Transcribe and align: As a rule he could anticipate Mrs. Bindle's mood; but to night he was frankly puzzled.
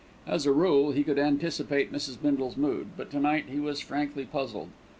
As 0.25 0.47
a 0.47 0.51
rule 0.51 0.93
he 0.93 1.03
could 1.03 1.19
anticipate 1.19 1.93
Mrs. 1.93 2.19
Bindle's 2.19 2.57
mood; 2.57 2.87
but 2.97 3.11
to 3.11 3.19
night 3.19 3.45
he 3.49 3.59
was 3.59 3.81
frankly 3.81 4.25
puzzled. 4.25 4.69